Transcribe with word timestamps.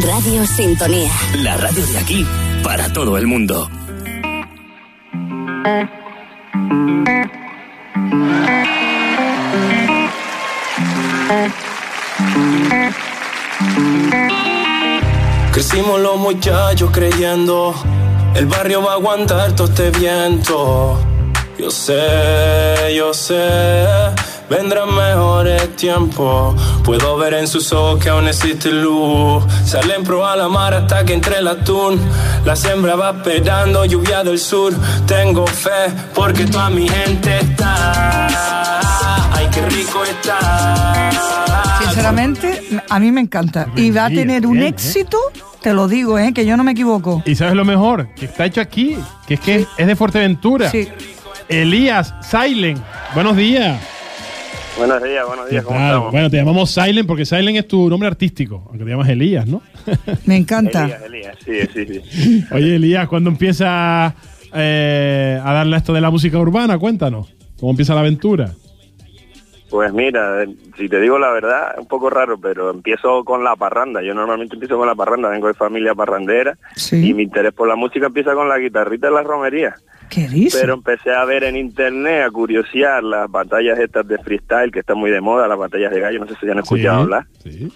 Radio 0.00 0.46
Sintonía. 0.46 1.10
La 1.36 1.56
radio 1.56 1.84
de 1.86 1.98
aquí 1.98 2.26
para 2.62 2.92
todo 2.92 3.18
el 3.18 3.26
mundo. 3.26 3.70
Crecimos 15.52 16.00
los 16.00 16.18
muchachos 16.18 16.90
creyendo 16.90 17.74
el 18.34 18.46
barrio 18.46 18.82
va 18.82 18.92
a 18.92 18.94
aguantar 18.94 19.54
todo 19.54 19.68
este 19.68 19.90
viento. 19.90 20.98
Yo 21.58 21.70
sé, 21.70 22.94
yo 22.96 23.12
sé, 23.12 23.46
vendrán 24.52 24.94
mejores 24.94 25.74
tiempos. 25.76 26.54
Puedo 26.84 27.16
ver 27.16 27.34
en 27.34 27.48
sus 27.48 27.72
ojos 27.72 28.02
que 28.02 28.10
aún 28.10 28.28
existe 28.28 28.70
luz. 28.70 29.42
Salen 29.64 30.04
pro 30.04 30.26
a 30.26 30.36
la 30.36 30.48
mar 30.48 30.74
hasta 30.74 31.04
que 31.04 31.14
entre 31.14 31.38
el 31.38 31.48
atún. 31.48 31.98
La 32.44 32.54
siembra 32.54 32.94
va 32.94 33.10
esperando 33.10 33.84
lluvia 33.86 34.22
del 34.22 34.38
sur. 34.38 34.74
Tengo 35.06 35.46
fe 35.46 35.90
porque 36.14 36.44
toda 36.44 36.68
mi 36.68 36.86
gente 36.86 37.38
está. 37.38 38.28
Ay, 39.32 39.48
qué 39.52 39.62
rico 39.70 40.04
está. 40.04 41.10
Sinceramente, 41.80 42.82
a 42.88 42.98
mí 43.00 43.10
me 43.10 43.22
encanta. 43.22 43.68
Y 43.74 43.90
va 43.90 44.06
a 44.06 44.10
tener 44.10 44.46
un 44.46 44.62
éxito, 44.62 45.18
te 45.62 45.72
lo 45.72 45.88
digo, 45.88 46.18
¿eh? 46.18 46.32
que 46.34 46.44
yo 46.44 46.58
no 46.58 46.64
me 46.64 46.72
equivoco. 46.72 47.22
Y 47.24 47.34
sabes 47.36 47.54
lo 47.54 47.64
mejor, 47.64 48.08
que 48.14 48.26
está 48.26 48.44
hecho 48.44 48.60
aquí, 48.60 48.98
que 49.26 49.34
es 49.34 49.40
que 49.40 49.66
es 49.78 49.86
de 49.86 49.96
Fuerteventura. 49.96 50.70
Sí. 50.70 50.88
Elías 51.48 52.14
Silent, 52.22 52.80
buenos 53.14 53.36
días. 53.36 53.91
Buenos 54.76 55.02
días, 55.02 55.26
buenos 55.26 55.50
días, 55.50 55.64
¿cómo 55.64 55.78
estamos? 55.78 56.12
bueno, 56.12 56.30
te 56.30 56.36
llamamos 56.38 56.70
Silent 56.70 57.06
porque 57.06 57.26
Silent 57.26 57.58
es 57.58 57.68
tu 57.68 57.90
nombre 57.90 58.08
artístico, 58.08 58.64
aunque 58.68 58.84
te 58.84 58.90
llamas 58.90 59.08
Elías, 59.08 59.46
¿no? 59.46 59.62
Me 60.26 60.36
encanta. 60.36 60.84
Elías, 60.84 61.36
Elías, 61.44 61.68
sí, 61.74 61.86
sí, 61.86 62.02
sí. 62.10 62.44
Oye, 62.50 62.76
Elías, 62.76 63.06
¿cuándo 63.08 63.30
empieza 63.30 64.14
eh, 64.54 65.40
a 65.42 65.52
darle 65.52 65.76
esto 65.76 65.92
de 65.92 66.00
la 66.00 66.10
música 66.10 66.38
urbana? 66.38 66.78
Cuéntanos, 66.78 67.34
¿cómo 67.60 67.70
empieza 67.70 67.94
la 67.94 68.00
aventura? 68.00 68.54
Pues 69.72 69.90
mira, 69.94 70.44
si 70.76 70.86
te 70.86 71.00
digo 71.00 71.18
la 71.18 71.30
verdad, 71.32 71.72
es 71.72 71.78
un 71.78 71.86
poco 71.88 72.10
raro, 72.10 72.38
pero 72.38 72.68
empiezo 72.68 73.24
con 73.24 73.42
la 73.42 73.56
parranda. 73.56 74.02
Yo 74.02 74.12
normalmente 74.12 74.54
empiezo 74.54 74.76
con 74.76 74.86
la 74.86 74.94
parranda, 74.94 75.30
vengo 75.30 75.46
de 75.48 75.54
familia 75.54 75.94
parrandera 75.94 76.58
Sí. 76.76 77.08
y 77.08 77.14
mi 77.14 77.22
interés 77.22 77.54
por 77.54 77.66
la 77.68 77.74
música 77.74 78.04
empieza 78.04 78.34
con 78.34 78.50
la 78.50 78.58
guitarrita 78.58 79.06
de 79.06 79.14
la 79.14 79.22
romería. 79.22 79.74
¿Qué 80.10 80.28
dices? 80.28 80.60
Pero 80.60 80.74
empecé 80.74 81.10
a 81.14 81.24
ver 81.24 81.44
en 81.44 81.56
internet, 81.56 82.24
a 82.26 82.30
curiosear 82.30 83.02
las 83.02 83.30
batallas 83.30 83.78
estas 83.78 84.06
de 84.06 84.18
freestyle, 84.18 84.70
que 84.70 84.80
están 84.80 84.98
muy 84.98 85.10
de 85.10 85.22
moda, 85.22 85.48
las 85.48 85.56
batallas 85.56 85.90
de 85.90 86.00
gallo, 86.00 86.18
no 86.20 86.26
sé 86.28 86.34
si 86.38 86.44
ya 86.44 86.52
han 86.52 86.58
escuchado 86.58 86.98
Sí, 86.98 87.02
hablar. 87.04 87.26
Sí. 87.42 87.72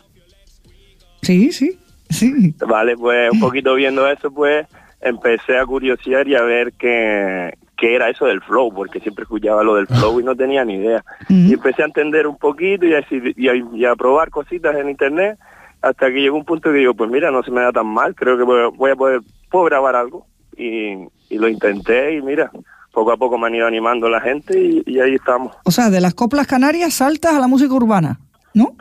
Sí, 1.23 1.51
sí, 1.53 1.79
sí. 2.11 2.55
Vale, 2.69 2.95
pues 2.99 3.31
un 3.33 3.41
poquito 3.41 3.75
viendo 3.75 4.07
eso, 4.07 4.31
pues 4.31 4.67
empecé 5.01 5.57
a 5.57 5.65
curiosear 5.65 6.29
y 6.29 6.37
a 6.37 6.43
ver 6.43 6.75
qué, 6.75 7.55
qué 7.77 7.95
era 7.95 8.09
eso 8.09 8.25
del 8.27 8.41
flow, 8.41 8.73
porque 8.75 9.01
siempre 9.01 9.23
escuchaba 9.25 9.63
lo 9.63 9.75
del 9.75 9.87
flow 9.87 10.19
y 10.21 10.25
no 10.25 10.35
tenía 10.35 10.65
ni 10.65 10.75
idea. 10.75 11.05
Y 11.29 11.53
empecé 11.55 11.83
a 11.83 11.87
entender 11.87 12.27
un 12.27 12.37
poquito 12.39 12.87
y 12.87 12.95
a, 12.95 13.05
y 13.11 13.49
a- 13.49 13.55
y 13.75 13.85
a 13.85 13.95
probar 13.97 14.31
cositas 14.31 14.75
en 14.77 14.89
internet 14.89 15.39
hasta 15.83 16.07
que 16.09 16.21
llegó 16.21 16.37
un 16.37 16.45
punto 16.45 16.71
que 16.73 16.79
digo, 16.79 16.95
pues 16.95 17.11
mira, 17.11 17.31
no 17.31 17.43
se 17.43 17.51
me 17.51 17.61
da 17.61 17.71
tan 17.73 17.87
mal, 17.87 18.15
creo 18.15 18.37
que 18.39 18.43
voy, 18.45 18.71
voy 18.77 18.91
a 18.93 18.97
poder 18.97 19.21
puedo 19.51 19.65
grabar 19.67 19.95
algo. 19.95 20.27
Y, 20.57 20.95
y 21.29 21.39
lo 21.39 21.49
intenté 21.49 22.15
y 22.15 22.23
mira, 22.23 22.51
poco 22.93 23.13
a 23.13 23.17
poco 23.19 23.37
me 23.37 23.47
han 23.49 23.55
ido 23.55 23.67
animando 23.67 24.09
la 24.09 24.21
gente 24.23 24.59
y, 24.59 24.83
y 24.87 25.01
ahí 25.01 25.15
estamos. 25.15 25.55
O 25.65 25.71
sea, 25.71 25.91
de 25.91 26.01
las 26.01 26.15
coplas 26.15 26.47
canarias 26.47 26.95
saltas 26.95 27.35
a 27.35 27.41
la 27.41 27.47
música 27.47 27.75
urbana, 27.75 28.19
¿no? 28.55 28.75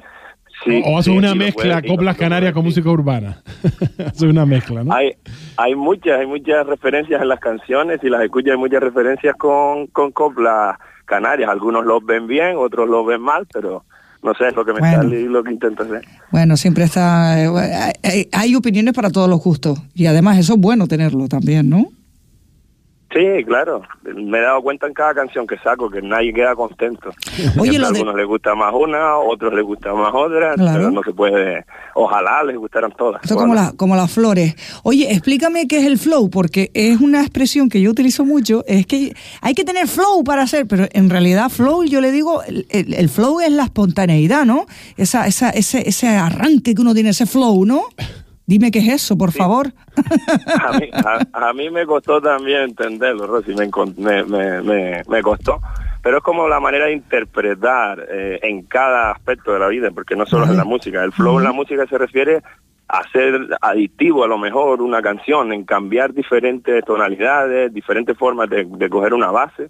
Sí, 0.63 0.81
o 0.85 0.97
haces 0.97 1.11
sí, 1.11 1.17
una 1.17 1.35
mezcla, 1.35 1.81
coplas 1.81 2.15
canarias 2.17 2.53
con 2.53 2.63
música 2.63 2.89
urbana. 2.89 3.41
haces 3.99 4.21
una 4.23 4.45
mezcla, 4.45 4.83
¿no? 4.83 4.93
Hay, 4.93 5.11
hay 5.57 5.75
muchas, 5.75 6.19
hay 6.19 6.25
muchas 6.27 6.65
referencias 6.65 7.21
en 7.21 7.27
las 7.27 7.39
canciones 7.39 7.99
y 8.03 8.09
las 8.09 8.23
escuchas, 8.23 8.53
hay 8.53 8.57
muchas 8.57 8.81
referencias 8.81 9.35
con, 9.35 9.87
con 9.87 10.11
coplas 10.11 10.77
canarias. 11.05 11.49
Algunos 11.49 11.85
los 11.85 12.03
ven 12.05 12.25
bien, 12.27 12.55
otros 12.57 12.89
los 12.89 13.05
ven 13.05 13.21
mal, 13.21 13.45
pero 13.53 13.83
no 14.23 14.33
sé, 14.33 14.47
es 14.47 14.55
lo 14.55 14.65
que 14.65 14.73
me 14.73 14.79
Bueno. 14.79 14.95
sale 15.03 15.21
y 15.21 15.25
lo 15.25 15.43
que 15.43 15.51
intento 15.51 15.83
hacer. 15.83 16.01
Bueno, 16.31 16.57
siempre 16.57 16.85
está... 16.85 17.43
eh, 17.43 17.93
hay, 18.03 18.27
hay 18.31 18.55
opiniones 18.55 18.93
para 18.93 19.11
todos 19.11 19.29
los 19.29 19.39
gustos. 19.43 19.79
Y 19.93 20.07
además 20.07 20.37
eso 20.39 20.53
es 20.53 20.59
bueno 20.59 20.87
tenerlo 20.87 21.27
también, 21.27 21.69
¿no? 21.69 21.89
Sí, 23.13 23.43
claro. 23.45 23.81
Me 24.03 24.39
he 24.39 24.41
dado 24.41 24.61
cuenta 24.61 24.87
en 24.87 24.93
cada 24.93 25.13
canción 25.13 25.47
que 25.47 25.57
saco 25.59 25.89
que 25.89 26.01
nadie 26.01 26.33
queda 26.33 26.53
contento. 26.53 27.11
Oye, 27.57 27.79
lo 27.79 27.87
a 27.87 27.91
de- 27.91 27.97
algunos 27.99 28.15
les 28.15 28.25
gusta 28.27 28.55
más 28.55 28.73
una, 28.73 28.97
a 29.11 29.17
otros 29.19 29.53
les 29.53 29.63
gusta 29.63 29.93
más 29.93 30.11
otra, 30.13 30.55
Claro. 30.55 30.77
pero 30.79 30.91
no 30.91 31.01
se 31.03 31.13
puede... 31.13 31.63
Ojalá 31.93 32.43
les 32.43 32.57
gustaran 32.57 32.91
todas. 32.91 33.23
Esto 33.23 33.37
como, 33.37 33.55
la- 33.55 33.71
como 33.77 33.95
las 33.95 34.11
flores. 34.11 34.55
Oye, 34.83 35.09
explícame 35.11 35.65
qué 35.67 35.77
es 35.77 35.85
el 35.85 35.97
flow, 35.97 36.29
porque 36.29 36.71
es 36.73 36.99
una 36.99 37.21
expresión 37.21 37.69
que 37.69 37.79
yo 37.79 37.91
utilizo 37.91 38.25
mucho. 38.25 38.65
Es 38.67 38.85
que 38.85 39.13
hay 39.39 39.53
que 39.53 39.63
tener 39.63 39.87
flow 39.87 40.23
para 40.25 40.41
hacer, 40.41 40.65
pero 40.67 40.85
en 40.91 41.09
realidad 41.09 41.49
flow, 41.49 41.85
yo 41.85 42.01
le 42.01 42.11
digo, 42.11 42.43
el, 42.43 42.65
el- 42.69 42.93
el 42.95 43.07
flow 43.07 43.39
es 43.39 43.51
la 43.51 43.63
espontaneidad, 43.65 44.43
¿no? 44.45 44.65
Esa, 44.97 45.25
esa, 45.27 45.51
ese, 45.51 45.87
ese 45.87 46.07
arranque 46.09 46.75
que 46.75 46.81
uno 46.81 46.93
tiene, 46.93 47.11
ese 47.11 47.25
flow, 47.27 47.65
¿no? 47.65 47.83
Dime 48.47 48.69
qué 48.71 48.79
es 48.79 48.87
eso, 48.89 49.17
por 49.17 49.31
favor. 49.31 49.67
a, 50.61 50.71
mí, 50.79 50.89
a- 50.93 51.47
a 51.49 51.53
mí 51.53 51.69
me 51.69 51.85
costó 51.85 52.21
también 52.21 52.61
entenderlo, 52.61 53.25
Rosy, 53.27 53.53
me, 53.55 53.69
me, 53.97 54.23
me, 54.23 54.61
me- 54.61 55.01
me 55.07 55.21
costó. 55.21 55.59
Pero 56.03 56.17
es 56.17 56.23
como 56.23 56.47
la 56.47 56.59
manera 56.59 56.85
de 56.85 56.93
interpretar 56.93 58.05
eh, 58.11 58.39
en 58.43 58.61
cada 58.63 59.11
aspecto 59.11 59.51
de 59.53 59.59
la 59.59 59.67
vida, 59.67 59.89
porque 59.91 60.15
no 60.15 60.25
solo 60.27 60.45
es 60.45 60.51
en 60.51 60.57
la 60.57 60.63
música. 60.65 61.03
El 61.03 61.11
flow 61.11 61.39
en 61.39 61.43
la 61.45 61.51
música 61.51 61.87
se 61.87 61.97
refiere 61.97 62.43
a 62.87 63.01
ser 63.11 63.47
adictivo 63.61 64.23
a 64.23 64.27
lo 64.27 64.37
mejor 64.37 64.83
una 64.83 65.01
canción, 65.01 65.51
en 65.51 65.63
cambiar 65.63 66.13
diferentes 66.13 66.85
tonalidades, 66.85 67.73
diferentes 67.73 68.15
formas 68.15 68.47
de, 68.51 68.65
de 68.65 68.89
coger 68.89 69.15
una 69.15 69.31
base 69.31 69.67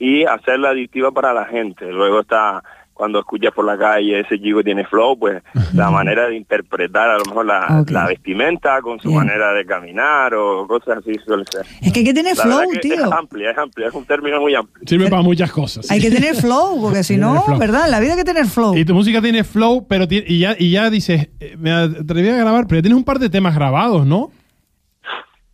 y 0.00 0.24
hacerla 0.24 0.70
adictiva 0.70 1.12
para 1.12 1.32
la 1.32 1.44
gente. 1.44 1.86
Luego 1.92 2.20
está 2.22 2.60
cuando 2.98 3.20
escuchas 3.20 3.52
por 3.54 3.64
la 3.64 3.78
calle 3.78 4.18
ese 4.18 4.40
chico 4.40 4.60
tiene 4.64 4.84
flow, 4.84 5.16
pues 5.16 5.40
la 5.72 5.88
manera 5.88 6.26
de 6.26 6.36
interpretar 6.36 7.08
a 7.08 7.16
lo 7.18 7.24
mejor 7.26 7.46
la, 7.46 8.06
vestimenta 8.08 8.82
con 8.82 8.98
su 8.98 9.08
Bien. 9.08 9.20
manera 9.20 9.52
de 9.52 9.64
caminar 9.64 10.34
o 10.34 10.66
cosas 10.66 10.98
así 10.98 11.12
suele 11.24 11.44
ser. 11.48 11.64
Es 11.80 11.92
que 11.92 12.00
hay 12.00 12.04
que 12.04 12.12
tener 12.12 12.36
La 12.36 12.42
flow, 12.42 12.70
que 12.72 12.80
tío. 12.80 12.94
Es 12.94 13.12
amplia, 13.12 13.52
es 13.52 13.58
amplia, 13.58 13.86
es 13.86 13.94
un 13.94 14.04
término 14.04 14.40
muy 14.40 14.56
amplio. 14.56 14.84
Sirve 14.84 15.08
para 15.08 15.22
muchas 15.22 15.52
cosas. 15.52 15.88
Hay 15.92 16.00
que 16.00 16.10
tener 16.10 16.34
flow, 16.34 16.80
porque 16.82 17.04
si 17.04 17.16
no. 17.16 17.44
¿verdad? 17.56 17.84
En 17.84 17.92
la 17.92 18.00
vida 18.00 18.12
hay 18.12 18.18
que 18.18 18.24
tener 18.24 18.46
flow. 18.46 18.76
Y 18.76 18.84
tu 18.84 18.94
música 18.94 19.22
tiene 19.22 19.44
flow, 19.44 19.86
pero 19.86 20.06
y 20.10 20.40
ya, 20.40 20.56
y 20.58 20.72
ya 20.72 20.90
dices, 20.90 21.28
eh, 21.38 21.56
me 21.56 21.70
atreví 21.70 22.28
a 22.30 22.36
grabar, 22.36 22.66
pero 22.66 22.78
ya 22.78 22.82
tienes 22.82 22.98
un 22.98 23.04
par 23.04 23.20
de 23.20 23.30
temas 23.30 23.54
grabados, 23.54 24.04
¿no? 24.04 24.32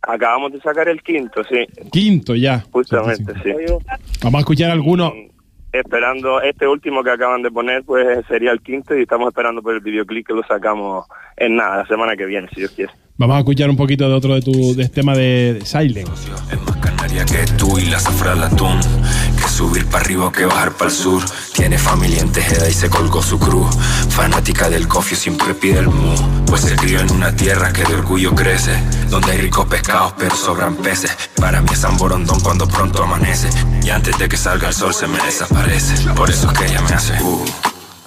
Acabamos 0.01 0.51
de 0.51 0.61
sacar 0.61 0.87
el 0.87 1.01
quinto, 1.03 1.43
sí, 1.43 1.65
Quinto 1.91 2.35
ya. 2.35 2.65
justamente, 2.71 3.33
sí. 3.43 3.51
Vamos 4.23 4.39
a 4.39 4.39
escuchar 4.39 4.71
algunos. 4.71 5.13
Esperando 5.79 6.41
este 6.41 6.67
último 6.67 7.03
que 7.03 7.11
acaban 7.11 7.41
de 7.41 7.51
poner, 7.51 7.83
pues 7.83 8.25
sería 8.27 8.51
el 8.51 8.61
quinto 8.61 8.95
y 8.95 9.01
estamos 9.01 9.27
esperando 9.27 9.61
por 9.61 9.73
el 9.73 9.81
videoclip 9.81 10.25
que 10.25 10.33
lo 10.33 10.43
sacamos 10.43 11.05
en 11.35 11.55
nada, 11.57 11.77
la 11.77 11.87
semana 11.87 12.15
que 12.15 12.25
viene, 12.25 12.47
si 12.49 12.61
Dios 12.61 12.71
quiere. 12.71 12.93
Vamos 13.17 13.35
a 13.35 13.39
escuchar 13.39 13.69
un 13.69 13.77
poquito 13.77 14.07
de 14.07 14.13
otro 14.13 14.35
de 14.35 14.41
tu 14.41 14.51
de 14.75 14.83
este 14.83 14.95
tema 14.95 15.15
de, 15.15 15.53
de 15.53 15.65
Silent. 15.65 16.09
Es 16.51 16.61
más 16.61 16.77
canaria 16.77 17.25
que 17.25 17.45
tú 17.57 17.77
y 17.77 17.85
la 17.85 17.99
zafra. 17.99 18.33
Que 18.33 18.45
subir 19.55 19.85
para 19.85 20.03
arriba 20.03 20.31
que 20.33 20.45
bajar 20.45 20.73
para 20.73 20.89
el 20.89 20.95
sur. 20.95 21.23
Tiene 21.53 21.77
familia 21.77 22.21
en 22.21 22.31
Tejeda 22.31 22.69
y 22.69 22.73
se 22.73 22.89
colgó 22.89 23.23
su 23.23 23.39
cruz. 23.39 23.73
Fanática 24.09 24.69
del 24.69 24.87
cofio 24.87 25.15
siempre 25.15 25.53
pide 25.53 25.79
el 25.79 25.87
mu. 25.87 26.13
Pues 26.45 26.61
se 26.61 26.75
crió 26.75 26.99
en 26.99 27.11
una 27.11 27.33
tierra 27.33 27.71
que 27.71 27.85
de 27.85 27.95
orgullo 27.95 28.35
crece. 28.35 28.75
Donde 29.09 29.31
hay 29.31 29.37
ricos 29.37 29.65
pescados 29.67 30.13
pero 30.17 30.35
sobran 30.35 30.75
peces. 30.75 31.15
Para 31.37 31.61
mí 31.61 31.69
es 31.71 31.79
San 31.79 31.95
Borondón 31.95 32.41
cuando 32.41 32.67
pronto 32.67 33.01
amanece. 33.01 33.49
Y 33.81 33.89
antes 33.89 34.17
de 34.17 34.27
que 34.27 34.35
salga 34.35 34.67
el 34.67 34.73
sol 34.73 34.93
se 34.93 35.07
me 35.07 35.19
desaparece. 35.23 36.09
Por 36.11 36.29
eso 36.29 36.51
es 36.51 36.57
que 36.57 36.65
ella 36.65 36.81
me 36.81 36.93
hace 36.93 37.13
uh, 37.21 37.45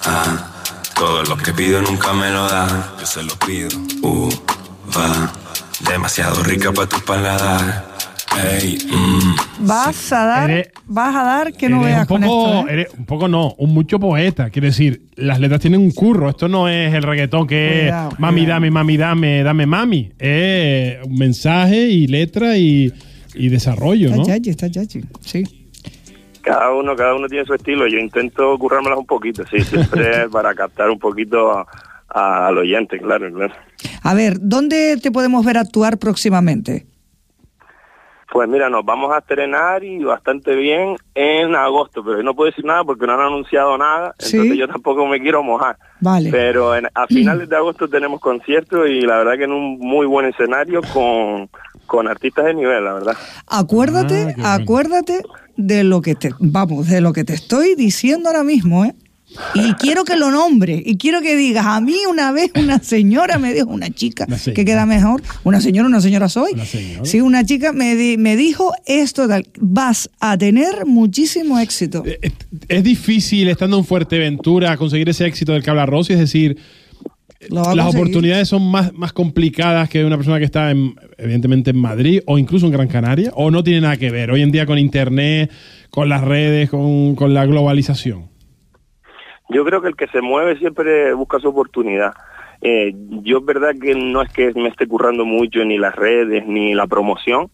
ah. 0.05 0.37
Todo 0.93 1.23
lo 1.23 1.37
que 1.37 1.51
pido 1.53 1.81
nunca 1.81 2.13
me 2.13 2.29
lo 2.29 2.47
da. 2.47 2.93
Yo 2.99 3.05
se 3.07 3.23
lo 3.23 3.35
pido. 3.39 3.69
Uh, 4.03 4.29
va. 4.95 5.31
Demasiado 5.79 6.43
rica 6.43 6.71
para 6.71 6.87
tu 6.87 6.99
paladar. 6.99 7.88
Mm. 8.35 9.65
Vas 9.67 10.13
a 10.13 10.25
dar, 10.25 10.49
Eres- 10.49 10.69
vas 10.85 11.15
a 11.15 11.23
dar 11.23 11.53
que 11.53 11.67
no 11.69 11.81
veas 11.81 12.01
un 12.01 12.05
con 12.07 12.21
poco, 12.21 12.47
esto. 12.59 12.67
¿eh? 12.69 12.73
eres 12.73 12.87
un 12.97 13.05
poco 13.05 13.27
no, 13.27 13.53
un 13.57 13.73
mucho 13.73 13.99
poeta. 13.99 14.49
Quiere 14.49 14.67
decir, 14.69 15.01
las 15.15 15.39
letras 15.39 15.59
tienen 15.61 15.81
un 15.81 15.91
curro. 15.91 16.29
Esto 16.29 16.47
no 16.47 16.67
es 16.69 16.93
el 16.93 17.03
reggaetón 17.03 17.47
que 17.47 17.79
Cuidado, 17.83 18.09
es 18.13 18.19
mami, 18.19 18.41
cuidado. 18.41 18.53
dame, 18.55 18.71
mami, 18.71 18.97
dame, 18.97 19.43
dame, 19.43 19.65
mami. 19.65 20.11
Es 20.17 20.97
un 21.05 21.15
mensaje 21.17 21.87
y 21.87 22.07
letra 22.07 22.57
y, 22.57 22.93
y 23.35 23.49
desarrollo, 23.49 24.09
¿no? 24.15 24.21
Está 24.21 24.37
yachi, 24.37 24.49
está 24.51 24.67
yachi. 24.67 25.01
Sí. 25.21 25.43
Cada 26.41 26.71
uno, 26.73 26.95
cada 26.95 27.15
uno 27.15 27.27
tiene 27.27 27.45
su 27.45 27.53
estilo. 27.53 27.87
Yo 27.87 27.97
intento 27.97 28.57
currármelas 28.57 28.97
un 28.99 29.05
poquito, 29.05 29.43
sí, 29.51 29.59
siempre 29.61 30.29
para 30.31 30.53
captar 30.55 30.89
un 30.89 30.99
poquito 30.99 31.51
a- 31.51 31.67
a- 32.09 32.47
al 32.47 32.57
oyente, 32.59 32.97
claro, 32.99 33.31
claro. 33.33 33.53
A 34.03 34.13
ver, 34.13 34.37
¿dónde 34.39 34.97
te 35.01 35.11
podemos 35.11 35.45
ver 35.45 35.57
actuar 35.57 35.97
próximamente? 35.97 36.85
Pues 38.31 38.47
mira, 38.47 38.69
nos 38.69 38.85
vamos 38.85 39.11
a 39.11 39.17
estrenar 39.19 39.83
y 39.83 40.03
bastante 40.03 40.55
bien 40.55 40.95
en 41.15 41.55
agosto, 41.55 42.03
pero 42.03 42.21
no 42.21 42.35
puedo 42.35 42.51
decir 42.51 42.63
nada 42.63 42.83
porque 42.83 43.07
no 43.07 43.13
han 43.13 43.21
anunciado 43.21 43.75
nada, 43.77 44.13
Sí. 44.19 44.37
entonces 44.37 44.57
yo 44.59 44.67
tampoco 44.67 45.07
me 45.07 45.19
quiero 45.19 45.41
mojar. 45.41 45.77
Vale. 45.99 46.29
Pero 46.29 46.75
en- 46.75 46.87
a 46.93 47.07
finales 47.07 47.49
de 47.49 47.55
agosto 47.55 47.87
tenemos 47.87 48.19
conciertos 48.21 48.87
y 48.87 49.01
la 49.01 49.17
verdad 49.17 49.35
que 49.37 49.45
en 49.45 49.51
un 49.51 49.79
muy 49.79 50.05
buen 50.05 50.27
escenario 50.27 50.81
con, 50.93 51.49
con 51.87 52.07
artistas 52.07 52.45
de 52.45 52.53
nivel, 52.53 52.83
la 52.85 52.93
verdad. 52.93 53.17
Acuérdate, 53.47 54.35
Ah, 54.43 54.55
acuérdate 54.61 55.21
de 55.57 55.83
lo 55.83 56.01
que 56.01 56.13
te, 56.15 56.29
vamos, 56.39 56.87
de 56.87 57.01
lo 57.01 57.13
que 57.13 57.23
te 57.23 57.33
estoy 57.33 57.73
diciendo 57.75 58.29
ahora 58.29 58.43
mismo, 58.43 58.85
¿eh? 58.85 58.93
Y 59.53 59.73
quiero 59.73 60.03
que 60.05 60.15
lo 60.17 60.31
nombre, 60.31 60.81
y 60.83 60.97
quiero 60.97 61.21
que 61.21 61.35
digas, 61.35 61.65
a 61.67 61.79
mí 61.81 61.95
una 62.09 62.31
vez 62.31 62.51
una 62.55 62.79
señora 62.79 63.37
me 63.37 63.53
dijo, 63.53 63.67
una 63.67 63.89
chica, 63.91 64.25
Una 64.27 64.37
que 64.37 64.65
queda 64.65 64.85
mejor, 64.87 65.21
una 65.43 65.61
señora, 65.61 65.87
una 65.87 66.01
señora 66.01 66.27
soy. 66.29 66.53
Una 66.53 66.65
señora. 66.65 67.05
Sí, 67.05 67.21
una 67.21 67.45
chica 67.45 67.71
me, 67.71 67.95
di- 67.95 68.17
me 68.17 68.35
dijo 68.35 68.73
esto, 68.87 69.27
tal, 69.27 69.45
vas 69.59 70.09
a 70.19 70.37
tener 70.37 70.85
muchísimo 70.87 71.59
éxito. 71.59 72.03
Eh, 72.05 72.17
eh, 72.23 72.31
Es 72.67 72.83
difícil, 72.83 73.47
estando 73.49 73.77
en 73.77 73.85
Fuerteventura, 73.85 74.75
conseguir 74.77 75.09
ese 75.09 75.25
éxito 75.27 75.53
del 75.53 75.61
que 75.63 75.69
habla 75.69 75.85
Rosy, 75.85 76.13
es 76.13 76.19
decir, 76.19 76.57
las 77.49 77.87
oportunidades 77.95 78.49
son 78.49 78.69
más, 78.69 78.91
más 78.93 79.13
complicadas 79.13 79.87
que 79.89 80.03
una 80.03 80.17
persona 80.17 80.39
que 80.39 80.45
está, 80.45 80.71
en- 80.71 80.95
evidentemente, 81.17 81.69
en 81.69 81.77
Madrid 81.77 82.21
o 82.25 82.37
incluso 82.39 82.65
en 82.65 82.71
Gran 82.73 82.87
Canaria, 82.87 83.31
o 83.35 83.51
no 83.51 83.63
tiene 83.63 83.81
nada 83.81 83.95
que 83.97 84.09
ver 84.11 84.31
hoy 84.31 84.41
en 84.41 84.51
día 84.51 84.65
con 84.65 84.77
Internet, 84.79 85.49
con 85.91 86.09
las 86.09 86.21
redes, 86.23 86.69
con, 86.69 87.15
con 87.15 87.33
la 87.33 87.45
globalización. 87.45 88.28
Yo 89.49 89.65
creo 89.65 89.81
que 89.81 89.89
el 89.89 89.95
que 89.95 90.07
se 90.07 90.21
mueve 90.21 90.57
siempre 90.57 91.13
busca 91.13 91.39
su 91.39 91.49
oportunidad. 91.49 92.13
Eh, 92.61 92.93
yo 93.23 93.39
es 93.39 93.45
verdad 93.45 93.73
que 93.81 93.95
no 93.95 94.21
es 94.21 94.31
que 94.31 94.53
me 94.53 94.69
esté 94.69 94.87
currando 94.87 95.25
mucho 95.25 95.63
ni 95.65 95.77
las 95.77 95.95
redes 95.95 96.45
ni 96.45 96.73
la 96.73 96.87
promoción. 96.87 97.49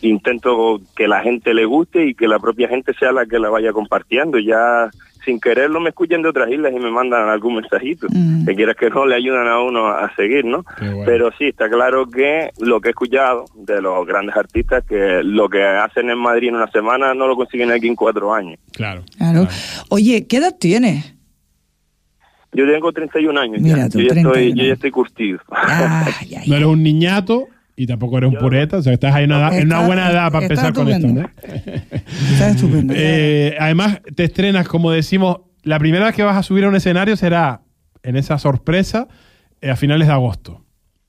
Intento 0.00 0.80
que 0.96 1.06
la 1.06 1.20
gente 1.22 1.54
le 1.54 1.64
guste 1.64 2.06
y 2.06 2.14
que 2.14 2.26
la 2.26 2.38
propia 2.38 2.68
gente 2.68 2.94
sea 2.94 3.12
la 3.12 3.26
que 3.26 3.38
la 3.38 3.50
vaya 3.50 3.72
compartiendo. 3.72 4.38
Ya 4.38 4.90
sin 5.24 5.40
quererlo 5.40 5.80
me 5.80 5.90
escuchan 5.90 6.22
de 6.22 6.28
otras 6.28 6.50
islas 6.50 6.72
y 6.72 6.78
me 6.78 6.90
mandan 6.90 7.28
algún 7.28 7.56
mensajito. 7.56 8.06
Mm. 8.10 8.44
Que 8.46 8.54
quieras 8.54 8.76
que 8.76 8.90
no 8.90 9.06
le 9.06 9.16
ayudan 9.16 9.48
a 9.48 9.60
uno 9.60 9.88
a 9.88 10.14
seguir, 10.14 10.44
¿no? 10.44 10.64
Bueno. 10.78 11.02
Pero 11.04 11.30
sí, 11.38 11.46
está 11.46 11.68
claro 11.68 12.08
que 12.08 12.50
lo 12.58 12.80
que 12.80 12.88
he 12.88 12.90
escuchado 12.90 13.44
de 13.54 13.80
los 13.80 14.06
grandes 14.06 14.36
artistas, 14.36 14.84
que 14.84 15.22
lo 15.22 15.48
que 15.48 15.62
hacen 15.62 16.10
en 16.10 16.18
Madrid 16.18 16.48
en 16.48 16.56
una 16.56 16.70
semana 16.70 17.14
no 17.14 17.26
lo 17.26 17.36
consiguen 17.36 17.70
aquí 17.70 17.88
en 17.88 17.96
cuatro 17.96 18.34
años. 18.34 18.58
Claro. 18.72 19.02
Claro. 19.16 19.46
Oye, 19.88 20.26
¿qué 20.26 20.38
edad 20.38 20.56
tienes? 20.58 21.14
Yo 22.52 22.66
tengo 22.66 22.92
31 22.92 23.40
años 23.40 23.62
Mira 23.62 23.78
ya. 23.78 23.88
tú, 23.88 24.00
yo, 24.00 24.08
ya 24.08 24.14
31 24.14 24.34
estoy, 24.34 24.58
yo 24.58 24.64
ya 24.66 24.72
estoy 24.74 24.90
curtido. 24.90 25.38
No 26.46 26.56
eres 26.56 26.66
un 26.66 26.82
niñato 26.82 27.48
y 27.80 27.86
tampoco 27.86 28.18
eres 28.18 28.28
un 28.30 28.36
pureta, 28.36 28.76
o 28.76 28.82
sea, 28.82 28.92
estás 28.92 29.14
ahí 29.14 29.24
en 29.24 29.32
una, 29.32 29.56
en 29.56 29.70
buena 29.86 30.10
edad 30.10 30.30
para 30.30 30.44
empezar 30.44 30.74
con 30.74 30.86
esto. 30.90 31.06
¿no? 31.06 31.30
Está 32.32 32.50
estupendo. 32.50 32.92
Eh, 32.94 33.56
además, 33.58 34.02
te 34.14 34.24
estrenas, 34.24 34.68
como 34.68 34.90
decimos, 34.90 35.38
la 35.62 35.78
primera 35.78 36.04
vez 36.04 36.14
que 36.14 36.22
vas 36.22 36.36
a 36.36 36.42
subir 36.42 36.64
a 36.64 36.68
un 36.68 36.76
escenario 36.76 37.16
será 37.16 37.62
en 38.02 38.16
esa 38.16 38.38
sorpresa 38.38 39.08
eh, 39.62 39.70
a 39.70 39.76
finales 39.76 40.08
de 40.08 40.12
agosto. 40.12 40.62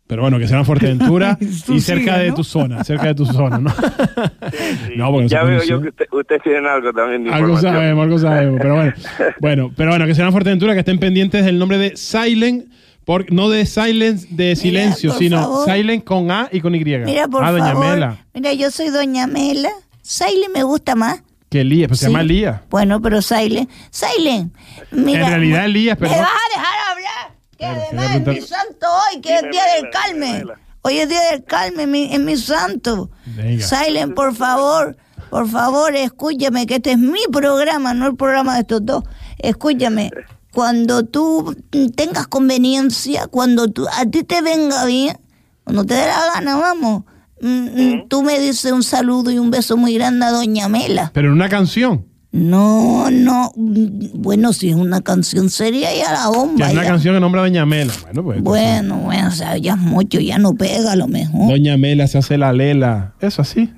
Pero 0.08 0.22
bueno, 0.22 0.40
que 0.40 0.48
será 0.48 0.60
en 0.60 0.66
Fuerteventura 0.66 1.38
y 1.42 1.80
cerca 1.82 2.14
sigue, 2.14 2.24
de 2.24 2.30
¿no? 2.30 2.36
tu 2.36 2.44
zona, 2.46 2.84
cerca 2.86 3.08
de 3.08 3.16
tu 3.16 3.26
zona, 3.26 3.58
¿no? 3.58 3.70
no, 4.96 5.12
porque 5.12 5.24
no 5.24 5.28
se 5.30 5.36
ya 5.36 5.44
veo 5.44 5.62
yo 5.64 5.82
que 5.82 5.90
usted- 5.90 6.06
ustedes 6.10 6.42
tienen 6.42 6.66
algo 6.68 6.94
también 6.94 7.26
de 7.26 7.32
Algo 7.32 7.58
sabemos, 7.58 8.04
algo 8.04 8.18
sabemos, 8.18 8.60
pero 8.62 8.76
bueno. 8.76 8.94
Bueno, 9.42 9.72
pero 9.76 9.90
bueno, 9.90 10.06
que 10.06 10.16
será 10.16 10.28
en 10.28 10.32
Fuerteventura, 10.32 10.72
que 10.72 10.80
estén 10.80 11.00
pendientes 11.00 11.44
del 11.44 11.60
nombre 11.60 11.78
de 11.78 11.98
Silent, 11.98 12.72
por, 13.06 13.32
no 13.32 13.50
de 13.50 13.66
silence 13.66 14.28
de 14.30 14.56
silencio, 14.56 15.14
sino 15.18 15.42
favor. 15.42 15.66
Silent 15.66 16.04
con 16.04 16.32
A 16.32 16.50
y 16.52 16.62
con 16.62 16.76
Y. 16.76 16.84
Mira, 16.84 17.28
por 17.28 17.44
ah, 17.44 17.52
doña 17.52 17.74
favor. 17.74 17.86
Mela. 17.86 18.26
Mira, 18.34 18.54
yo 18.54 18.72
soy 18.72 18.90
Doña 18.90 19.28
Mela. 19.28 19.72
Saile 20.02 20.50
me 20.50 20.64
gusta 20.64 20.96
más. 20.96 21.22
Que 21.50 21.64
Lía, 21.64 21.88
pues 21.88 22.00
se 22.00 22.06
Sí. 22.06 22.12
llama 22.12 22.24
Lía. 22.24 22.64
Bueno, 22.70 23.02
pero 23.02 23.22
Saile. 23.22 23.68
Saile. 23.90 24.48
Mira. 24.92 25.22
En 25.24 25.28
realidad 25.30 25.66
Elías, 25.66 26.00
¿Me 26.00 26.08
perdón. 26.08 26.24
vas 26.26 26.32
a 26.32 26.60
dejar 26.60 26.74
hablar? 26.92 27.38
Que 27.58 27.66
además 27.66 28.16
es 28.16 28.28
mi 28.28 28.42
santo 28.48 28.88
hoy, 29.14 29.22
que 29.22 29.36
es 29.36 29.42
Dime, 29.42 29.52
día 29.52 29.64
del 29.76 29.90
Carmen. 29.92 30.48
Hoy 30.84 30.98
es 30.98 31.10
día 31.10 31.22
del 31.32 31.44
Carmen, 31.44 31.92
mi- 31.92 32.12
es 32.14 32.20
mi 32.20 32.36
santo. 32.38 33.12
Venga. 33.26 33.68
Silent, 33.68 34.14
por 34.16 34.34
favor, 34.36 34.96
por 35.30 35.48
favor, 35.50 35.96
escúchame, 35.96 36.66
que 36.66 36.76
este 36.78 36.94
es 36.94 36.98
mi 36.98 37.20
programa, 37.32 37.94
no 37.94 38.08
el 38.08 38.16
programa 38.16 38.56
de 38.56 38.62
estos 38.62 38.84
dos. 38.86 39.04
Escúchame, 39.38 40.10
cuando 40.52 41.06
tú 41.06 41.56
tengas 41.96 42.28
conveniencia, 42.28 43.28
cuando 43.28 43.68
tú, 43.70 43.86
a 43.98 44.06
ti 44.06 44.24
te 44.24 44.42
venga 44.42 44.86
bien, 44.86 45.18
cuando 45.64 45.86
te 45.86 45.94
dé 45.94 46.06
la 46.06 46.34
gana, 46.36 46.56
vamos, 46.58 47.04
mm, 47.42 47.48
mm, 47.48 48.08
tú 48.10 48.22
me 48.24 48.40
dices 48.40 48.72
un 48.72 48.84
saludo 48.84 49.32
y 49.32 49.38
un 49.38 49.50
beso 49.52 49.78
muy 49.78 49.94
grande 49.94 50.26
a 50.26 50.32
Doña 50.32 50.68
Mela. 50.68 51.12
Pero 51.14 51.28
en 51.30 51.34
una 51.36 51.50
canción. 51.50 52.06
No, 52.34 53.12
no, 53.12 53.52
bueno, 53.56 54.54
si 54.54 54.70
es 54.70 54.76
una 54.76 55.02
canción 55.02 55.50
seria, 55.50 55.90
ya 55.94 56.14
la 56.14 56.32
Que 56.32 56.38
bomba. 56.38 56.68
es 56.68 56.74
una 56.74 56.84
ya. 56.84 56.90
canción 56.90 57.14
que 57.16 57.20
nombra 57.20 57.42
a 57.42 57.44
Doña 57.44 57.66
Mela. 57.66 57.92
Bueno, 58.04 58.24
pues. 58.24 58.42
Bueno, 58.42 58.96
bueno, 59.00 59.28
o 59.28 59.32
sea, 59.32 59.58
ya 59.58 59.74
es 59.74 59.80
mucho, 59.80 60.18
ya 60.22 60.38
no 60.38 60.54
pega 60.54 60.94
a 60.94 60.96
lo 60.96 61.10
mejor. 61.10 61.50
Doña 61.50 61.76
Mela 61.76 62.08
se 62.08 62.18
hace 62.20 62.38
la 62.38 62.54
lela. 62.54 63.16
Eso 63.20 63.42
así. 63.42 63.70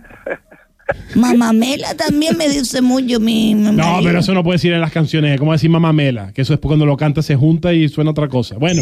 Mamamela 1.15 1.95
también 1.95 2.37
me 2.37 2.47
dice 2.49 2.81
mucho 2.81 3.19
mi, 3.19 3.55
mi 3.55 3.71
No, 3.71 3.73
marido. 3.73 4.03
pero 4.03 4.19
eso 4.19 4.33
no 4.33 4.43
puede 4.43 4.55
decir 4.55 4.73
en 4.73 4.81
las 4.81 4.91
canciones. 4.91 5.33
Es 5.33 5.39
como 5.39 5.51
decir 5.53 5.69
Mamá 5.69 5.93
Mela. 5.93 6.31
Que 6.33 6.41
eso 6.41 6.53
es 6.53 6.59
cuando 6.59 6.85
lo 6.85 6.97
canta 6.97 7.21
se 7.21 7.35
junta 7.35 7.73
y 7.73 7.87
suena 7.89 8.11
otra 8.11 8.27
cosa. 8.27 8.57
Bueno. 8.57 8.81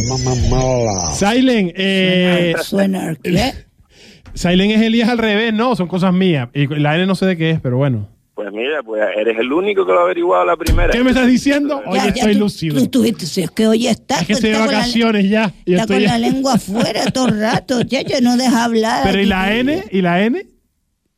Silent. 1.13 1.71
Eh, 1.75 2.55
Suena 2.63 3.15
¿qué? 3.21 3.53
Silent 4.33 4.71
es 4.73 4.81
Elías 4.81 5.09
al 5.09 5.17
revés. 5.17 5.53
No, 5.53 5.75
son 5.75 5.87
cosas 5.87 6.13
mías. 6.13 6.49
Y 6.53 6.67
la 6.67 6.95
N 6.95 7.05
no 7.05 7.15
sé 7.15 7.25
de 7.25 7.37
qué 7.37 7.49
es, 7.51 7.59
pero 7.59 7.77
bueno. 7.77 8.07
Pues 8.33 8.51
mira, 8.53 8.81
pues 8.83 9.03
eres 9.17 9.37
el 9.37 9.51
único 9.51 9.85
que 9.85 9.91
lo 9.91 9.99
ha 9.99 10.03
averiguado 10.03 10.43
a 10.43 10.45
la 10.45 10.55
primera. 10.57 10.89
¿Qué 10.91 11.03
me 11.03 11.09
estás 11.11 11.27
diciendo? 11.27 11.81
Oye, 11.85 11.97
Ya, 11.99 12.05
ya 12.05 12.09
estoy 12.13 12.33
tú- 12.33 12.39
lúcido. 12.39 12.75
Tú 12.77 12.83
estuviste, 12.83 13.25
si 13.25 13.41
es 13.41 13.51
que 13.51 13.67
hoy 13.67 13.87
está, 13.87 14.21
Es 14.21 14.25
que 14.27 14.33
estoy 14.33 14.49
de 14.49 14.55
está 14.55 14.65
con 14.65 14.73
la- 14.73 14.79
vacaciones 14.79 15.29
ya. 15.29 15.53
y 15.65 15.71
está 15.73 15.83
estoy 15.83 15.95
con 15.97 16.03
ya- 16.05 16.11
la 16.11 16.17
lengua 16.17 16.53
afuera 16.53 17.05
todo 17.11 17.27
el 17.27 17.39
rato, 17.39 17.81
ya, 17.81 18.01
ya 18.01 18.19
no 18.21 18.37
deja 18.37 18.63
hablar. 18.63 19.01
Pero 19.11 19.21
¿y 19.21 19.25
la 19.25 19.53
N? 19.53 19.83
¿Y 19.91 20.01
la 20.01 20.23
N? 20.23 20.41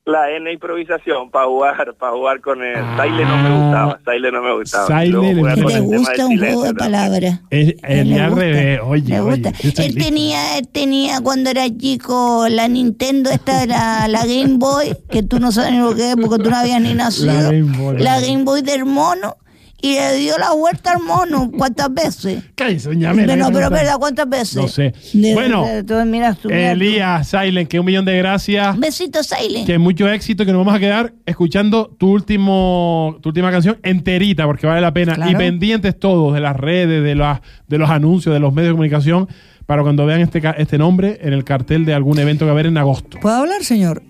La 0.05 0.29
N 0.31 0.51
improvisación 0.51 1.31
para 1.31 1.45
jugar, 1.45 1.95
para 1.97 2.11
jugar 2.11 2.41
con 2.41 2.61
el 2.61 2.75
Ah. 2.75 2.95
Saile 2.97 3.23
no 3.23 3.37
me 3.37 3.49
gustaba, 3.49 3.99
Saile 4.03 4.31
no 4.33 4.43
me 4.43 4.53
gustaba. 4.53 4.87
Saile 4.87 5.33
le 5.33 5.33
Le 5.33 5.79
gusta 5.79 6.25
un 6.27 6.37
juego 6.37 6.63
de. 6.63 6.69
Es 6.69 6.73
palabras. 6.75 7.41
Revés. 7.49 8.81
Oye, 8.83 9.19
oye. 9.21 9.53
Él 9.77 9.95
tenía, 9.95 10.57
él 10.57 10.67
tenía 10.67 11.21
cuando 11.21 11.51
era 11.51 11.69
chico 11.69 12.47
la 12.49 12.67
Nintendo, 12.67 13.29
esta 13.29 13.63
era 13.63 14.07
la 14.09 14.25
Game 14.25 14.57
Boy, 14.57 14.93
que 15.09 15.23
tú 15.23 15.39
no 15.39 15.53
sabes 15.53 15.71
ni 15.71 15.77
lo 15.77 15.95
que 15.95 16.11
es 16.11 16.15
porque 16.17 16.43
tú 16.43 16.49
no 16.49 16.57
habías 16.57 16.81
ni 16.81 16.93
nacido. 16.93 17.33
La 17.33 17.43
Game 17.43 17.77
Boy. 17.77 17.97
La 17.99 18.19
Game 18.19 18.43
Boy 18.43 18.61
del 18.61 18.83
mono 18.83 19.37
y 19.83 19.95
le 19.95 20.15
dio 20.15 20.37
la 20.37 20.53
vuelta 20.53 20.93
al 20.93 21.03
mono. 21.03 21.51
¿Cuántas 21.55 21.93
veces? 21.93 22.41
Cállese, 22.55 22.87
doña 22.87 23.13
Mela. 23.13 23.35
no, 23.35 23.47
que 23.49 23.53
pero 23.55 23.69
no- 23.69 23.75
verdad, 23.75 23.95
¿cuántas 23.99 24.29
veces? 24.29 24.55
No 24.55 24.67
sé. 24.69 24.93
De- 25.13 25.33
Bueno, 25.33 25.65
de- 25.65 25.83
tú, 25.83 25.93
mira. 26.05 26.37
Elías, 26.49 27.27
Silent, 27.27 27.67
que 27.69 27.79
un 27.79 27.85
millón 27.85 28.05
de 28.05 28.17
gracias. 28.17 28.73
Un 28.75 28.79
besito, 28.79 29.21
Silent. 29.23 29.67
Que 29.67 29.77
mucho 29.77 30.07
éxito, 30.09 30.45
que 30.45 30.53
nos 30.53 30.59
vamos 30.65 30.73
a 30.75 30.79
quedar 30.79 31.13
escuchando 31.25 31.93
tu 31.99 32.11
último, 32.11 33.17
tu 33.21 33.29
última 33.29 33.51
canción 33.51 33.77
enterita, 33.83 34.45
porque 34.45 34.65
vale 34.67 34.79
la 34.81 34.93
pena. 34.93 35.15
Claro. 35.15 35.31
Y 35.31 35.35
pendientes 35.35 35.99
todos 35.99 36.33
de 36.33 36.39
las 36.39 36.55
redes, 36.55 37.03
de, 37.03 37.15
las, 37.15 37.41
de 37.67 37.77
los 37.77 37.89
anuncios, 37.89 38.33
de 38.33 38.39
los 38.39 38.53
medios 38.53 38.69
de 38.69 38.73
comunicación, 38.73 39.27
para 39.65 39.81
cuando 39.81 40.05
vean 40.05 40.21
este, 40.21 40.39
ca- 40.41 40.55
este 40.57 40.77
nombre 40.77 41.19
en 41.21 41.33
el 41.33 41.43
cartel 41.43 41.85
de 41.85 41.93
algún 41.93 42.19
evento 42.19 42.39
que 42.45 42.45
va 42.45 42.51
a 42.51 42.53
haber 42.53 42.67
en 42.67 42.77
agosto. 42.77 43.19
¿Puedo 43.21 43.35
hablar, 43.35 43.63
señor? 43.63 44.01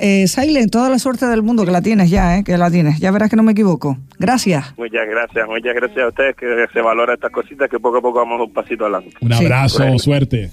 Eh, 0.00 0.26
Silent, 0.28 0.70
toda 0.70 0.88
la 0.88 0.98
suerte 0.98 1.26
del 1.26 1.42
mundo 1.42 1.64
que 1.64 1.70
la 1.72 1.82
tienes 1.82 2.08
ya, 2.10 2.38
¿eh? 2.38 2.44
Que 2.44 2.56
la 2.56 2.70
tienes. 2.70 2.98
Ya 3.00 3.10
verás 3.10 3.28
que 3.30 3.36
no 3.36 3.42
me 3.42 3.52
equivoco. 3.52 3.96
Gracias. 4.18 4.74
Muchas 4.78 5.06
gracias, 5.08 5.46
muchas 5.48 5.74
gracias 5.74 5.98
a 6.04 6.08
ustedes 6.08 6.36
que 6.36 6.46
se 6.72 6.80
valora 6.80 7.14
estas 7.14 7.30
cositas 7.32 7.68
que 7.68 7.78
poco 7.80 7.98
a 7.98 8.00
poco 8.02 8.18
vamos 8.18 8.40
un 8.40 8.52
pasito 8.52 8.84
adelante. 8.84 9.10
Un 9.20 9.32
Sí. 9.32 9.44
abrazo, 9.44 9.78
Bueno. 9.82 9.98
suerte. 9.98 10.50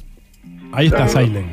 Ahí 0.72 0.88
está. 0.88 1.08
Silent. 1.08 1.48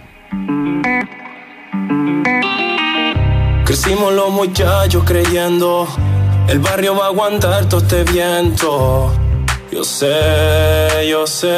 Crecimos 3.64 4.12
los 4.12 4.30
muchachos 4.32 5.02
creyendo 5.04 5.86
el 6.48 6.58
barrio 6.58 6.96
va 6.96 7.04
a 7.04 7.08
aguantar 7.08 7.68
todo 7.68 7.80
este 7.80 8.04
viento. 8.12 9.12
Yo 9.70 9.84
sé, 9.84 11.08
yo 11.08 11.26
sé, 11.26 11.48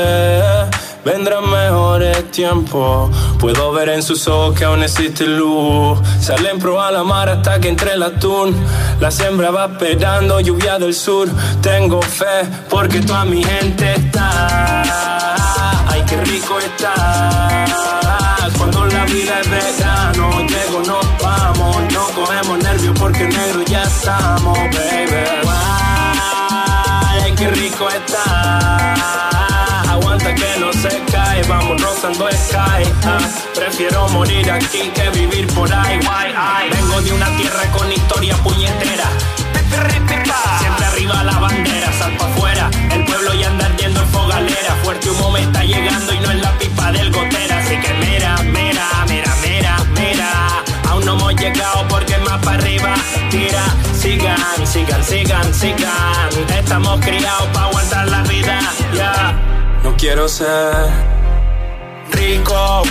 vendrán 1.04 1.50
mejores 1.50 2.30
tiempos. 2.30 3.11
Puedo 3.38 3.73
ver 3.73 3.90
en 3.90 4.02
sus 4.02 4.26
ojos 4.26 4.58
que 4.58 4.64
aún 4.64 4.82
existe 4.82 5.26
luz. 5.26 5.99
Salen 6.20 6.58
pro 6.58 6.80
a 6.80 6.90
la 6.90 7.04
mar 7.04 7.28
hasta 7.28 7.61
que 7.61 7.68
entre 7.68 7.92
el 7.92 8.02
atún. 8.02 8.54
La 9.00 9.11
siembra 9.11 9.50
va 9.50 9.66
esperando 9.66 10.40
lluvia 10.40 10.78
del 10.78 10.94
sur. 10.94 11.28
Tengo 11.61 12.00
fe 12.02 12.49
porque 12.70 13.00
toda 13.00 13.25
mi 13.25 13.44
gente 13.44 13.94
está. 13.94 14.82
Ay, 15.88 16.02
qué 16.08 16.16
rico 16.23 16.58
está. 16.58 17.64
Cuando 18.56 18.87
la 18.87 19.04
vida 19.04 19.40
es 19.40 19.50
verano, 19.50 20.40
llego, 20.46 20.80
nos 20.87 21.23
vamos. 21.23 21.76
No 21.92 22.06
cogemos 22.14 22.58
nervios 22.58 22.99
porque 22.99 23.25
negro 23.25 23.62
ya 23.66 23.82
estamos, 23.82 24.56
baby. 24.58 25.25
Ay, 27.23 27.34
qué 27.37 27.49
rico 27.49 27.88
está. 27.90 29.33
Que 30.36 30.60
no 30.60 30.72
se 30.72 31.02
cae, 31.12 31.42
vamos 31.44 31.80
rozando 31.80 32.28
sky. 32.30 32.82
Ah, 33.04 33.18
prefiero 33.54 34.08
morir 34.08 34.50
aquí 34.50 34.90
que 34.94 35.10
vivir 35.10 35.46
por 35.48 35.72
ahí. 35.72 35.98
Vengo 36.70 37.00
de 37.02 37.12
una 37.12 37.28
tierra 37.36 37.70
con 37.72 37.90
historia 37.92 38.36
puñetera. 38.38 39.08
Siempre 40.60 40.84
arriba 40.86 41.22
la 41.24 41.38
bandera, 41.38 41.92
salpa 41.98 42.26
afuera. 42.26 42.70
El 42.92 43.04
pueblo 43.04 43.34
ya 43.34 43.48
anda 43.48 43.66
ardiendo 43.66 44.00
en 44.00 44.08
fogalera. 44.08 44.74
Fuerte 44.82 45.10
humo 45.10 45.30
me 45.30 45.40
está 45.40 45.64
llegando 45.64 46.14
y 46.14 46.18
no 46.20 46.30
es 46.30 46.40
la 46.40 46.58
pipa 46.58 46.92
del 46.92 47.10
gotera. 47.12 47.58
Así 47.58 47.76
que 47.80 47.94
mira, 47.94 48.36
mira, 48.42 48.86
mira, 49.08 49.34
mira, 49.42 49.76
mira. 49.98 50.30
Aún 50.88 51.04
no 51.04 51.14
hemos 51.14 51.34
llegado 51.34 51.86
porque 51.88 52.16
más 52.18 52.38
para 52.44 52.58
arriba. 52.58 52.94
Tira, 53.30 53.64
sigan, 53.98 54.66
sigan, 54.66 55.04
sigan, 55.04 55.54
sigan. 55.54 56.50
Estamos 56.56 57.00
criados 57.00 57.46
para 57.52 57.66
aguantar 57.66 58.08
la 58.08 58.22
vida. 58.22 58.33
Quiero 60.04 60.28
ser 60.28 60.75
rico. 62.12 62.82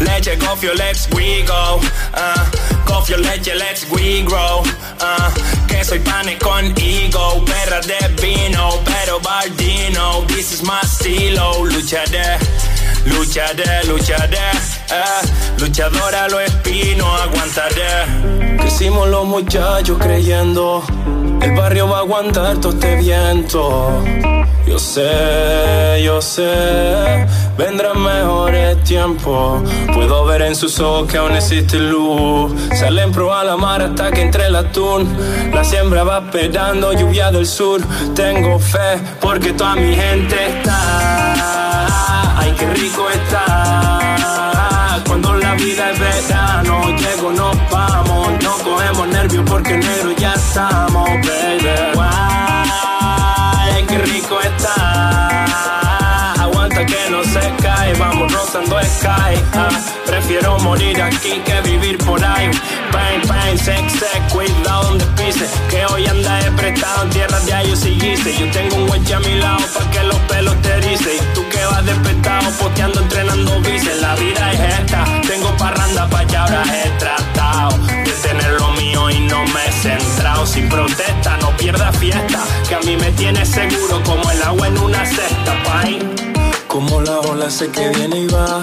Leche, 0.00 0.36
gofio, 0.36 0.74
let's 0.74 1.08
we 1.14 1.42
go. 1.46 1.80
Uh, 2.12 2.44
gofio, 2.84 3.16
leche, 3.16 3.54
let's 3.54 3.86
we 3.90 4.22
grow. 4.24 4.62
Uh, 5.00 5.30
que 5.66 5.82
soy 5.82 5.98
pane 6.00 6.36
con 6.36 6.74
ego, 6.76 7.42
perra 7.46 7.80
de 7.80 7.96
vino, 8.20 8.68
pero 8.84 9.18
bardino. 9.20 10.26
This 10.26 10.52
is 10.52 10.62
my 10.62 10.80
estilo, 10.82 11.64
lucharé, 11.64 12.38
lucharé, 13.06 13.84
lucharé. 13.86 14.38
Uh, 14.90 15.60
luchadora 15.60 16.28
lo 16.28 16.40
espino, 16.40 17.06
aguantaré. 17.16 18.56
Crecimos 18.58 19.08
los 19.08 19.24
muchachos 19.26 19.98
creyendo, 19.98 20.82
el 21.40 21.52
barrio 21.52 21.88
va 21.88 21.98
a 21.98 22.00
aguantar 22.00 22.58
todo 22.58 22.72
este 22.72 22.96
viento. 22.96 24.02
Yo 24.66 24.78
sé, 24.78 26.00
yo 26.04 26.22
sé, 26.22 27.26
vendrán 27.58 28.00
mejores 28.00 28.82
tiempos. 28.84 29.62
Puedo 29.92 30.24
ver 30.26 30.42
en 30.42 30.54
sus 30.54 30.78
ojos 30.78 31.10
que 31.10 31.16
aún 31.16 31.34
existe 31.34 31.78
luz. 31.78 32.52
Salen 32.78 33.10
pro 33.10 33.34
a 33.34 33.42
la 33.42 33.56
mar 33.56 33.82
hasta 33.82 34.12
que 34.12 34.22
entre 34.22 34.46
el 34.46 34.54
atún. 34.54 35.08
La 35.52 35.64
siembra 35.64 36.04
va 36.04 36.18
esperando, 36.18 36.92
lluvia 36.92 37.32
del 37.32 37.46
sur. 37.46 37.80
Tengo 38.14 38.60
fe 38.60 39.00
porque 39.20 39.52
toda 39.52 39.74
mi 39.74 39.94
gente 39.96 40.36
está. 40.58 41.69
Ay, 42.50 42.56
qué 42.56 42.66
rico 42.66 43.08
está. 43.10 44.98
Cuando 45.06 45.34
la 45.34 45.54
vida 45.54 45.92
es 45.92 45.98
verano, 46.00 46.82
llego, 46.96 47.32
nos 47.32 47.56
vamos. 47.70 48.28
No 48.42 48.52
cogemos 48.58 49.06
nervios 49.08 49.44
porque 49.48 49.76
negro 49.76 50.10
ya 50.18 50.34
estamos, 50.34 51.08
baby. 51.08 51.68
Ay, 51.96 53.84
qué 53.86 53.98
rico 53.98 54.40
está. 54.40 55.44
Aguanta 56.42 56.84
que 56.84 57.10
no 57.10 57.22
se 57.22 57.54
cae, 57.62 57.94
vamos 57.94 58.32
rozando 58.32 58.80
sky. 58.82 59.36
Ah, 59.54 59.68
prefiero 60.06 60.58
morir 60.58 61.00
aquí 61.02 61.40
que 61.44 61.60
vivir 61.60 61.98
por 61.98 62.22
ahí. 62.24 62.50
Pain, 62.90 63.22
pain, 63.28 63.58
sex, 63.58 63.92
sex, 63.92 64.32
cuidado 64.32 64.88
donde 64.88 65.04
pise. 65.16 65.48
Que 65.68 65.86
hoy 65.86 66.04
anda 66.06 66.40
prestado 66.56 67.04
en 67.04 67.10
tierra 67.10 67.38
de 67.40 67.52
ayo 67.54 67.76
seguiste. 67.76 68.36
Yo 68.36 68.50
tengo 68.50 68.74
un 68.74 68.88
güey 68.88 69.12
a 69.12 69.20
mi 69.20 69.34
lado 69.36 69.64
pa' 69.72 69.88
que 69.92 70.02
los 70.02 70.18
pelos 70.20 70.60
te 70.62 70.68
erice. 70.78 71.20
Despertado, 72.50 72.58
posteando, 72.58 73.00
entrenando 73.00 73.60
bici. 73.60 73.88
La 74.00 74.14
vida 74.16 74.52
es 74.52 74.80
esta, 74.80 75.04
tengo 75.22 75.56
parranda 75.56 76.08
pa' 76.08 76.20
allá, 76.20 76.42
ahora 76.42 76.64
he 76.66 76.90
tratado 76.98 77.78
de 77.86 78.10
tener 78.10 78.52
lo 78.58 78.72
mío 78.72 79.10
y 79.10 79.20
no 79.20 79.44
me 79.44 79.66
he 79.66 79.72
centrado. 79.72 80.46
Sin 80.46 80.68
protesta, 80.68 81.36
no 81.38 81.56
pierda 81.56 81.92
fiesta. 81.92 82.40
Que 82.68 82.74
a 82.74 82.80
mí 82.80 82.96
me 82.96 83.12
tiene 83.12 83.44
seguro 83.46 84.02
como 84.04 84.30
el 84.30 84.42
agua 84.42 84.66
en 84.66 84.78
una 84.78 85.04
cesta, 85.04 85.62
pain. 85.64 86.14
Como 86.66 87.00
la 87.00 87.20
ola 87.20 87.50
sé 87.50 87.68
que 87.68 87.88
viene 87.90 88.20
y 88.22 88.26
va, 88.28 88.62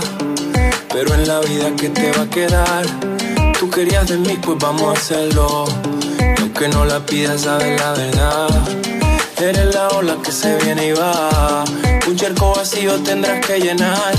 pero 0.91 1.13
en 1.13 1.27
la 1.27 1.39
vida 1.39 1.75
que 1.75 1.89
te 1.89 2.11
va 2.11 2.23
a 2.23 2.29
quedar. 2.29 2.85
Tú 3.59 3.69
querías 3.69 4.07
de 4.07 4.17
mí, 4.17 4.37
pues 4.41 4.57
vamos 4.59 4.95
a 4.95 4.99
hacerlo. 4.99 5.65
Y 6.37 6.41
aunque 6.41 6.67
no 6.67 6.85
la 6.85 6.99
pidas, 7.05 7.41
sabes 7.41 7.79
la 7.79 7.91
verdad. 7.93 8.49
Eres 9.39 9.75
la 9.75 9.87
ola 9.89 10.15
que 10.23 10.31
se 10.31 10.57
viene 10.63 10.87
y 10.87 10.91
va. 10.93 11.63
Un 12.07 12.15
charco 12.15 12.55
vacío 12.55 12.95
tendrás 13.03 13.45
que 13.45 13.59
llenar. 13.59 14.15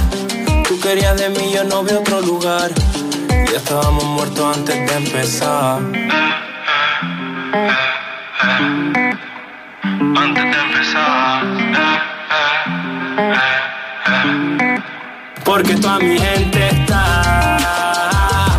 Tú 0.69 0.79
querías 0.79 1.17
de 1.17 1.29
mí, 1.31 1.51
yo 1.53 1.65
no 1.65 1.83
veo 1.83 1.99
otro 1.99 2.21
lugar. 2.21 2.71
Ya 3.29 3.57
estábamos 3.57 4.05
muertos 4.05 4.57
antes 4.57 4.77
de 4.77 4.97
empezar. 4.97 5.81
Antes 10.17 10.45
de 10.45 10.59
empezar. 10.67 11.43
Porque 15.45 15.75
toda 15.75 15.99
mi 15.99 16.17
gente 16.17 16.69
está. 16.69 17.57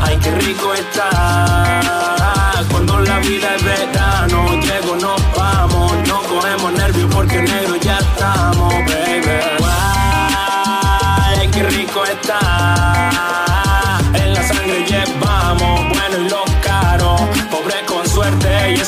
Ay, 0.03 0.17
qué 0.21 0.31
rico 0.31 0.73
está. 0.73 1.08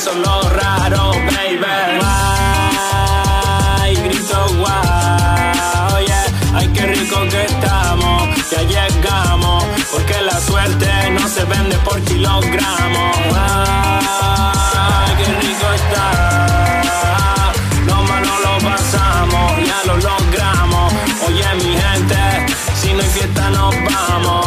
son 0.02 0.20
los 0.20 0.52
raros, 0.52 1.16
baby. 1.26 1.58
Guay, 3.78 3.94
grito 3.94 4.46
guay, 4.58 5.60
oye, 5.96 6.20
ay 6.54 6.68
qué 6.74 6.86
rico 6.86 7.18
que 7.30 7.44
estamos, 7.44 8.22
ya 8.50 8.62
llegamos, 8.62 9.64
porque 9.92 10.20
la 10.22 10.40
suerte 10.40 10.88
no 11.10 11.28
se 11.28 11.44
vende 11.44 11.76
por 11.84 12.00
kilogramos. 12.02 13.16
Ay, 14.74 15.14
qué 15.18 15.26
rico 15.46 15.66
está, 15.80 16.06
lo 17.86 18.02
malo 18.02 18.32
lo 18.46 18.54
pasamos, 18.70 19.48
ya 19.68 19.78
lo 19.86 19.94
logramos. 19.98 20.92
Oye, 21.28 21.46
mi 21.62 21.72
gente, 21.82 22.20
si 22.80 22.92
no 22.92 23.00
hay 23.02 23.08
fiesta 23.08 23.50
nos 23.50 23.74
vamos. 23.84 24.46